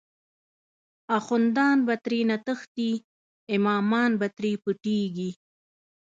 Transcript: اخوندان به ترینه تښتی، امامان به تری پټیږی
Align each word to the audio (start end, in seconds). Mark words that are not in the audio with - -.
اخوندان 1.17 1.77
به 1.87 1.95
ترینه 2.03 2.37
تښتی، 2.45 2.91
امامان 3.55 4.11
به 4.19 4.27
تری 4.35 4.53
پټیږی 4.63 5.31